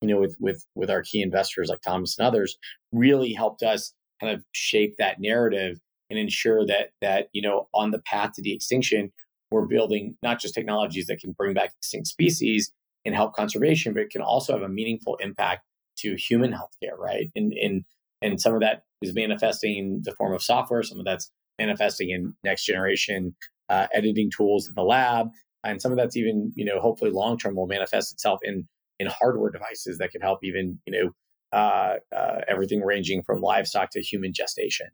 [0.01, 2.57] you know with with with our key investors like Thomas and others
[2.91, 5.79] really helped us kind of shape that narrative
[6.09, 9.11] and ensure that that you know on the path to de-extinction
[9.51, 12.71] we're building not just technologies that can bring back extinct species
[13.05, 15.63] and help conservation, but it can also have a meaningful impact
[15.99, 17.31] to human healthcare, right?
[17.35, 17.83] And and
[18.21, 20.83] and some of that is manifesting in the form of software.
[20.83, 23.35] Some of that's manifesting in next generation
[23.69, 25.29] uh, editing tools in the lab,
[25.63, 28.67] and some of that's even you know hopefully long term will manifest itself in
[28.99, 31.11] in hardware devices that can help even you know
[31.57, 34.87] uh, uh, everything ranging from livestock to human gestation.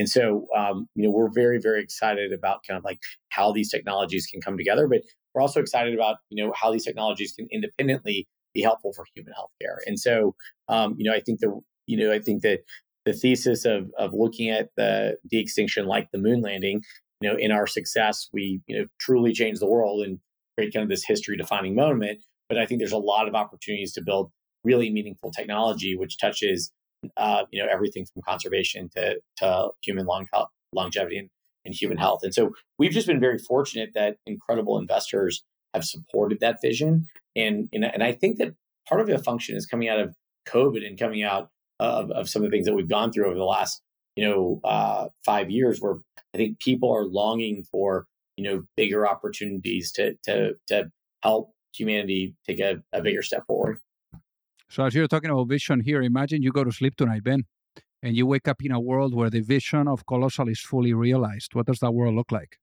[0.00, 3.70] And so, um, you know, we're very, very excited about kind of like how these
[3.70, 5.02] technologies can come together, but
[5.34, 9.34] we're also excited about, you know, how these technologies can independently be helpful for human
[9.34, 9.76] healthcare.
[9.86, 10.34] And so,
[10.68, 12.60] um, you know, I think the, you know, I think that
[13.04, 16.80] the thesis of of looking at the de-extinction like the moon landing,
[17.20, 20.18] you know, in our success, we, you know, truly change the world and
[20.56, 22.20] create kind of this history defining moment.
[22.48, 24.32] But I think there's a lot of opportunities to build
[24.64, 26.72] really meaningful technology, which touches
[27.16, 31.28] uh, you know everything from conservation to to human long health, longevity and,
[31.64, 32.20] and human health.
[32.22, 37.06] And so we've just been very fortunate that incredible investors have supported that vision.
[37.36, 38.54] And and, and I think that
[38.88, 40.14] part of the function is coming out of
[40.48, 43.36] COVID and coming out of, of some of the things that we've gone through over
[43.36, 43.80] the last
[44.16, 45.96] you know uh, five years, where
[46.34, 50.90] I think people are longing for you know bigger opportunities to to to
[51.22, 53.78] help humanity take a, a bigger step forward.
[54.70, 57.42] So as you're talking about vision here, imagine you go to sleep tonight, Ben,
[58.04, 61.56] and you wake up in a world where the vision of Colossal is fully realized.
[61.56, 62.56] What does that world look like?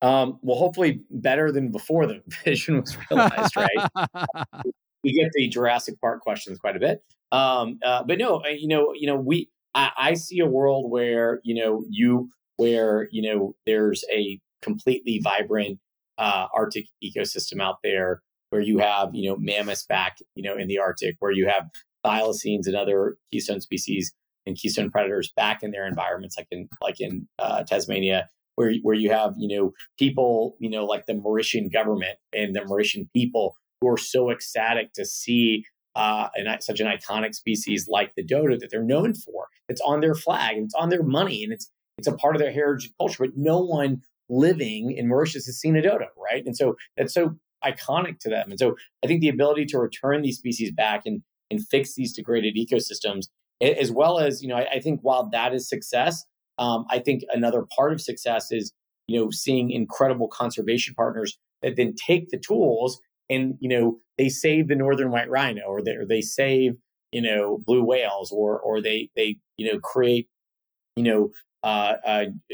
[0.00, 3.88] Um, well, hopefully better than before the vision was realized, right?
[5.04, 7.04] we get the Jurassic Park questions quite a bit.
[7.32, 11.40] Um, uh, but no, you know, you know, we I, I see a world where
[11.44, 15.78] you know you where you know there's a completely vibrant
[16.16, 18.22] uh, Arctic ecosystem out there
[18.54, 21.68] where you have you know mammoths back you know in the Arctic, where you have
[22.06, 24.14] thylacines and other keystone species
[24.46, 28.94] and keystone predators back in their environments, like in like in uh, Tasmania, where where
[28.94, 33.56] you have you know people you know like the Mauritian government and the Mauritian people
[33.80, 35.64] who are so ecstatic to see
[35.96, 36.28] uh,
[36.60, 39.48] such an iconic species like the dodo that they're known for.
[39.68, 42.40] It's on their flag and it's on their money and it's it's a part of
[42.40, 43.24] their heritage and culture.
[43.24, 46.44] But no one living in Mauritius has seen a dodo, right?
[46.46, 48.50] And so that's so iconic to them.
[48.50, 52.12] And so I think the ability to return these species back and and fix these
[52.12, 53.26] degraded ecosystems,
[53.60, 56.24] as well as you know, I, I think while that is success,
[56.58, 58.72] um, I think another part of success is
[59.06, 63.00] you know seeing incredible conservation partners that then take the tools
[63.30, 66.72] and you know they save the northern white rhino or they, or they save
[67.12, 70.28] you know blue whales or or they they you know create
[70.96, 71.30] you know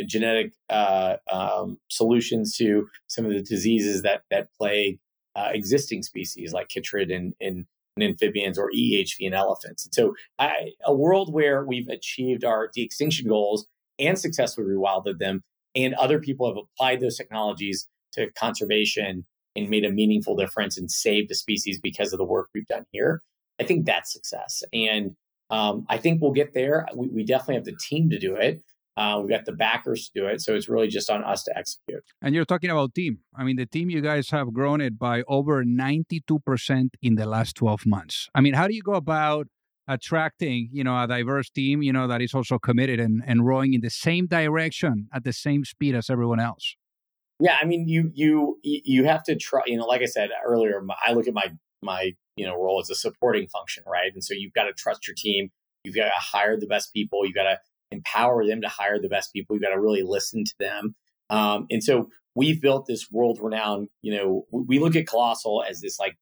[0.06, 4.98] genetic uh, um, solutions to some of the diseases that that plague
[5.34, 7.66] uh, existing species like chytrid and, and,
[8.00, 9.84] amphibians or EHV in elephants.
[9.84, 13.66] And so, I, a world where we've achieved our de-extinction goals
[13.98, 15.42] and successfully rewilded them,
[15.74, 20.90] and other people have applied those technologies to conservation and made a meaningful difference and
[20.90, 23.22] saved the species because of the work we've done here.
[23.60, 24.62] I think that's success.
[24.72, 25.16] And
[25.50, 26.86] um, I think we'll get there.
[26.94, 28.62] We, we, definitely have the team to do it.
[28.96, 30.40] Uh, we've got the backers to do it.
[30.40, 32.02] So it's really just on us to execute.
[32.20, 33.20] And you're talking about team.
[33.34, 37.56] I mean, the team, you guys have grown it by over 92% in the last
[37.56, 38.28] 12 months.
[38.34, 39.46] I mean, how do you go about
[39.88, 43.74] attracting, you know, a diverse team, you know, that is also committed and, and rowing
[43.74, 46.76] in the same direction at the same speed as everyone else?
[47.40, 49.62] Yeah, I mean, you you you have to try.
[49.66, 51.50] You know, like I said earlier, I look at my
[51.82, 54.12] my you know role as a supporting function, right?
[54.12, 55.48] And so you've got to trust your team.
[55.82, 57.24] You've got to hire the best people.
[57.24, 57.58] You've got to
[57.90, 59.56] empower them to hire the best people.
[59.56, 60.94] You've got to really listen to them.
[61.28, 63.88] Um, and so we've built this world renowned.
[64.02, 66.16] You know, we look at Colossal as this like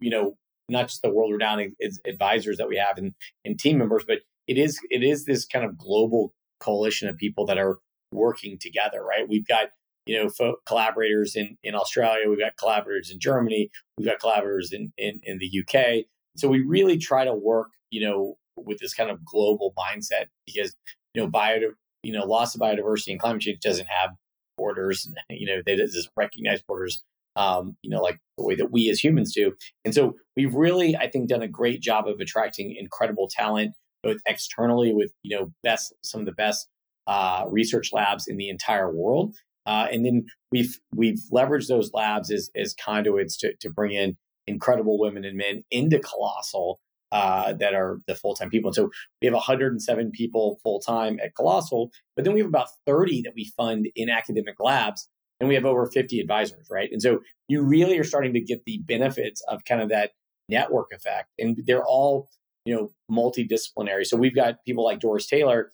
[0.00, 0.36] you know
[0.68, 1.72] not just the world renowned
[2.06, 5.64] advisors that we have and, and team members, but it is it is this kind
[5.64, 7.78] of global coalition of people that are
[8.12, 9.28] working together, right?
[9.28, 9.68] We've got
[10.08, 12.28] you know, fo- collaborators in, in Australia.
[12.28, 13.70] We've got collaborators in Germany.
[13.98, 16.06] We've got collaborators in, in, in the UK.
[16.36, 20.74] So we really try to work, you know, with this kind of global mindset because,
[21.14, 21.58] you know, bio,
[22.02, 24.10] you know, loss of biodiversity and climate change doesn't have
[24.56, 25.10] borders.
[25.30, 27.02] You know, they just recognize borders,
[27.36, 29.52] um, you know, like the way that we as humans do.
[29.84, 34.18] And so we've really, I think, done a great job of attracting incredible talent, both
[34.26, 36.66] externally with, you know, best some of the best
[37.06, 39.36] uh, research labs in the entire world,
[39.68, 44.16] uh, and then we've we've leveraged those labs as, as conduits to, to bring in
[44.46, 46.80] incredible women and men into Colossal
[47.12, 48.68] uh, that are the full time people.
[48.68, 48.90] And so
[49.20, 53.32] we have 107 people full time at Colossal, but then we have about 30 that
[53.34, 55.08] we fund in academic labs,
[55.40, 56.90] and we have over 50 advisors, right?
[56.92, 60.12] And so you really are starting to get the benefits of kind of that
[60.48, 62.28] network effect, and they're all
[62.64, 64.06] you know multidisciplinary.
[64.06, 65.70] So we've got people like Doris Taylor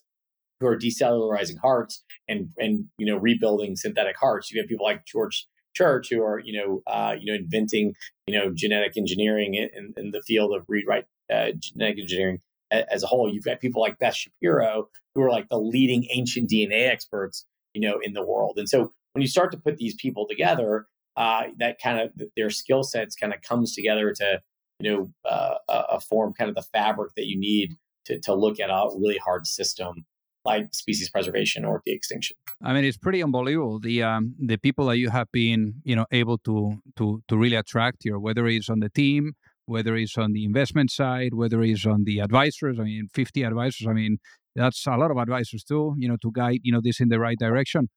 [0.61, 4.51] who are decellularizing hearts and and you know rebuilding synthetic hearts.
[4.51, 7.95] You have people like George Church who are you know uh, you know inventing
[8.27, 12.39] you know genetic engineering in, in the field of read write uh, genetic engineering
[12.71, 13.33] as a whole.
[13.33, 17.81] You've got people like Beth Shapiro who are like the leading ancient DNA experts you
[17.81, 18.55] know in the world.
[18.57, 22.51] And so when you start to put these people together, uh, that kind of their
[22.51, 24.41] skill sets kind of comes together to
[24.81, 28.59] you know uh, uh, form kind of the fabric that you need to to look
[28.61, 30.05] at a really hard system
[30.45, 32.37] like species preservation or de-extinction.
[32.63, 36.07] I mean, it's pretty unbelievable the um, the people that you have been you know
[36.11, 39.35] able to to to really attract here, whether it's on the team,
[39.67, 42.79] whether it's on the investment side, whether it's on the advisors.
[42.79, 43.87] I mean, fifty advisors.
[43.87, 44.19] I mean,
[44.55, 45.95] that's a lot of advisors too.
[45.99, 47.89] You know, to guide you know this in the right direction.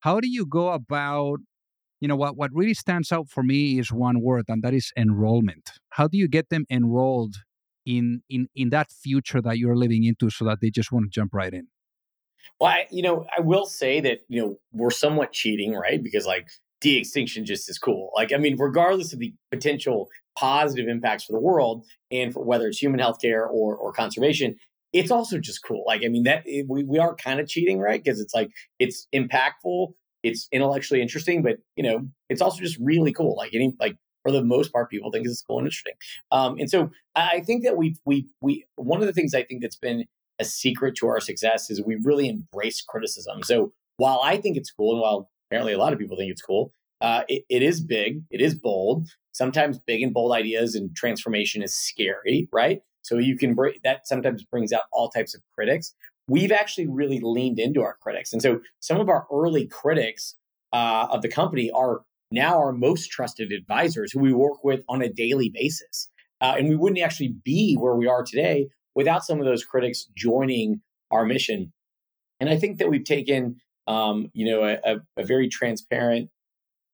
[0.00, 1.38] How do you go about
[2.00, 4.92] you know what what really stands out for me is one word and that is
[4.94, 7.36] enrollment how do you get them enrolled
[7.86, 11.10] in in in that future that you're living into so that they just want to
[11.10, 11.68] jump right in
[12.60, 16.02] well, I, you know, I will say that you know we're somewhat cheating, right?
[16.02, 16.48] Because like
[16.84, 18.10] de-extinction just is cool.
[18.14, 22.68] Like, I mean, regardless of the potential positive impacts for the world and for whether
[22.68, 24.56] it's human healthcare or or conservation,
[24.92, 25.82] it's also just cool.
[25.86, 28.04] Like, I mean, that it, we we are kind of cheating, right?
[28.04, 33.14] Because it's like it's impactful, it's intellectually interesting, but you know, it's also just really
[33.14, 33.34] cool.
[33.34, 35.94] Like any like for the most part, people think it's cool and interesting.
[36.32, 39.62] Um, and so I think that we we we one of the things I think
[39.62, 40.04] that's been
[40.38, 43.42] a secret to our success is we really embrace criticism.
[43.42, 46.42] So while I think it's cool, and while apparently a lot of people think it's
[46.42, 49.08] cool, uh, it, it is big, it is bold.
[49.32, 52.80] Sometimes big and bold ideas and transformation is scary, right?
[53.02, 55.94] So you can bring that sometimes brings out all types of critics.
[56.28, 60.36] We've actually really leaned into our critics, and so some of our early critics
[60.72, 65.02] uh, of the company are now our most trusted advisors who we work with on
[65.02, 66.08] a daily basis.
[66.40, 70.08] Uh, and we wouldn't actually be where we are today without some of those critics
[70.16, 70.80] joining
[71.10, 71.72] our mission.
[72.40, 73.56] And I think that we've taken,
[73.86, 76.30] um, you know, a, a, very transparent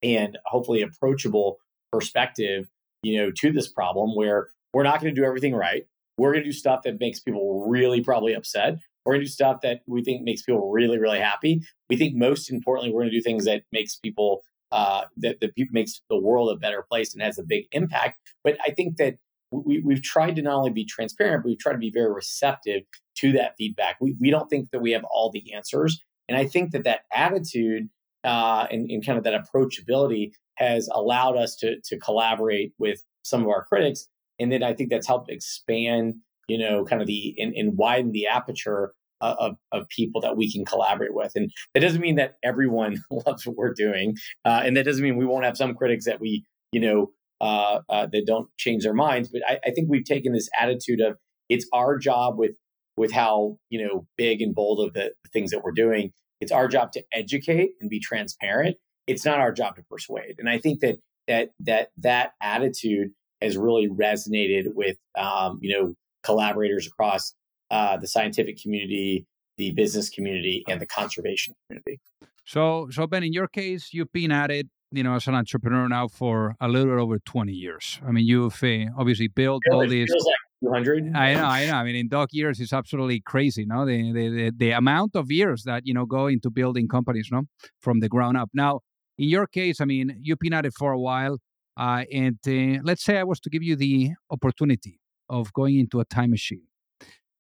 [0.02, 1.58] and hopefully approachable
[1.92, 2.66] perspective,
[3.02, 5.84] you know, to this problem where we're not going to do everything right.
[6.18, 8.78] We're going to do stuff that makes people really probably upset.
[9.04, 11.62] We're going to do stuff that we think makes people really, really happy.
[11.88, 15.52] We think most importantly, we're going to do things that makes people uh, that that
[15.72, 18.18] makes the world a better place and has a big impact.
[18.44, 19.16] But I think that
[19.50, 22.82] we, we've tried to not only be transparent, but we've tried to be very receptive
[23.16, 23.96] to that feedback.
[24.00, 26.00] We, we don't think that we have all the answers.
[26.30, 27.88] And I think that that attitude
[28.24, 33.42] uh, and, and kind of that approachability has allowed us to, to collaborate with some
[33.42, 34.06] of our critics.
[34.38, 36.14] And then I think that's helped expand,
[36.48, 40.50] you know, kind of the and, and widen the aperture of, of people that we
[40.50, 41.32] can collaborate with.
[41.34, 44.16] And that doesn't mean that everyone loves what we're doing.
[44.44, 47.10] Uh, and that doesn't mean we won't have some critics that we, you know,
[47.40, 49.28] uh, uh, that don't change their minds.
[49.28, 51.16] But I, I, think we've taken this attitude of
[51.48, 52.52] it's our job with
[53.00, 56.12] with how you know big and bold of the, things that we're doing.
[56.40, 58.76] It's our job to educate and be transparent.
[59.06, 60.36] It's not our job to persuade.
[60.38, 65.94] And I think that that that that attitude has really resonated with um, you know
[66.22, 67.34] collaborators across
[67.70, 69.26] uh, the scientific community,
[69.56, 72.00] the business community, and the conservation community.
[72.44, 75.88] So, so Ben, in your case, you've been at it you know, as an entrepreneur
[75.88, 78.00] now for a little over 20 years.
[78.04, 80.10] I mean, you've uh, obviously built all these.
[80.10, 81.12] Like 200.
[81.14, 81.74] I know, I know.
[81.74, 83.86] I mean, in dog years, it's absolutely crazy, no?
[83.86, 87.42] The, the, the, the amount of years that, you know, go into building companies, no?
[87.80, 88.50] From the ground up.
[88.52, 88.80] Now,
[89.18, 91.38] in your case, I mean, you've been at it for a while.
[91.76, 96.00] Uh, and uh, let's say I was to give you the opportunity of going into
[96.00, 96.64] a time machine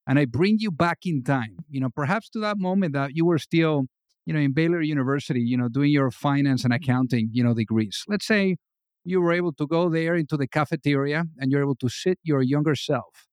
[0.06, 3.26] and I bring you back in time, you know, perhaps to that moment that you
[3.26, 3.86] were still
[4.26, 8.04] you know, in Baylor University, you know, doing your finance and accounting, you know, degrees.
[8.06, 8.56] Let's say
[9.04, 12.42] you were able to go there into the cafeteria and you're able to sit your
[12.42, 13.28] younger self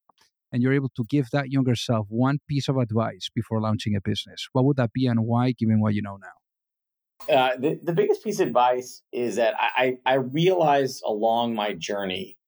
[0.50, 4.00] and you're able to give that younger self one piece of advice before launching a
[4.00, 4.48] business.
[4.52, 7.34] What would that be and why, given what you know now?
[7.34, 12.38] Uh, the, the biggest piece of advice is that I, I realized along my journey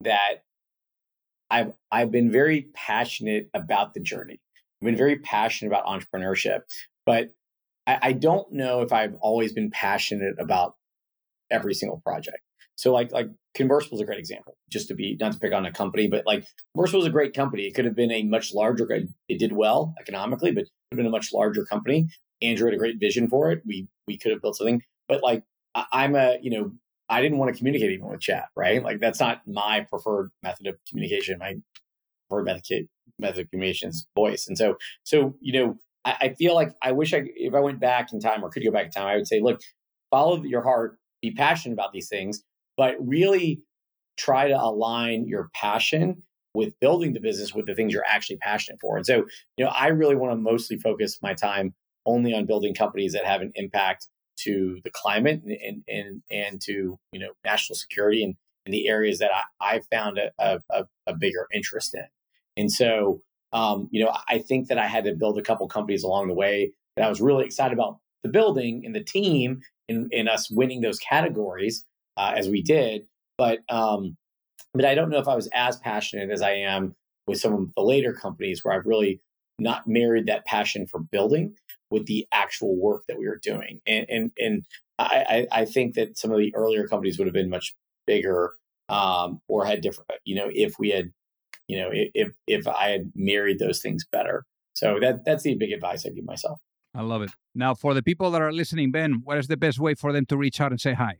[0.00, 0.44] that
[1.50, 4.40] I've, I've been very passionate about the journey.
[4.80, 6.60] I've been very passionate about entrepreneurship,
[7.06, 7.34] but
[7.86, 10.74] I, I don't know if I've always been passionate about
[11.50, 12.38] every single project.
[12.76, 14.56] So like like Conversable is a great example.
[14.70, 16.44] Just to be not to pick on a company, but like
[16.74, 17.66] Conversable is a great company.
[17.66, 18.88] It could have been a much larger.
[19.28, 22.08] It did well economically, but it could have been a much larger company.
[22.42, 23.62] Andrew had a great vision for it.
[23.64, 25.44] We we could have built something, but like
[25.74, 26.72] I'm a you know
[27.08, 28.82] I didn't want to communicate even with chat, right?
[28.82, 31.38] Like that's not my preferred method of communication.
[31.38, 31.54] My
[32.28, 36.54] preferred method method of communication is voice, and so so you know I, I feel
[36.54, 38.90] like I wish I, if I went back in time or could go back in
[38.90, 39.60] time, I would say, look,
[40.10, 42.42] follow your heart, be passionate about these things,
[42.76, 43.60] but really
[44.16, 46.22] try to align your passion
[46.54, 48.96] with building the business with the things you're actually passionate for.
[48.96, 49.24] And so,
[49.56, 51.74] you know, I really want to mostly focus my time
[52.06, 56.60] only on building companies that have an impact to the climate and and and, and
[56.60, 58.34] to you know national security and
[58.66, 62.04] in the areas that I, I found a, a, a bigger interest in.
[62.56, 63.20] And so,
[63.52, 66.34] um, you know, I think that I had to build a couple companies along the
[66.34, 70.50] way that I was really excited about the building and the team and, and us
[70.50, 71.84] winning those categories
[72.16, 73.06] uh, as we did.
[73.38, 74.16] But um,
[74.72, 76.94] but I don't know if I was as passionate as I am
[77.26, 79.20] with some of the later companies where I've really
[79.58, 81.54] not married that passion for building
[81.90, 83.80] with the actual work that we were doing.
[83.86, 84.66] And and and
[84.98, 87.74] I, I think that some of the earlier companies would have been much
[88.06, 88.52] bigger
[88.88, 91.10] um, or had different, you know, if we had
[91.68, 94.44] you know, if if I had married those things better.
[94.74, 96.60] So that that's the big advice I give myself.
[96.94, 97.30] I love it.
[97.54, 100.26] Now, for the people that are listening, Ben, what is the best way for them
[100.26, 101.18] to reach out and say hi?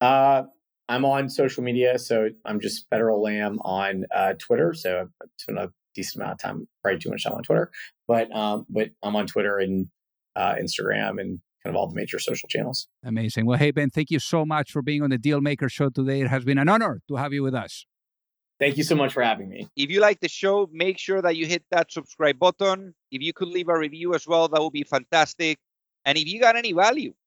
[0.00, 0.44] Uh,
[0.88, 4.72] I'm on social media, so I'm just Federal Lamb on uh, Twitter.
[4.72, 7.70] So I spent a decent amount of time, probably too much time on Twitter,
[8.06, 9.88] but um, but I'm on Twitter and
[10.36, 12.86] uh, Instagram and kind of all the major social channels.
[13.04, 13.46] Amazing.
[13.46, 16.20] Well, hey Ben, thank you so much for being on the Deal Maker Show today.
[16.20, 17.86] It has been an honor to have you with us.
[18.58, 19.68] Thank you so much for having me.
[19.76, 22.94] If you like the show, make sure that you hit that subscribe button.
[23.10, 25.58] If you could leave a review as well, that would be fantastic.
[26.06, 27.12] And if you got any value,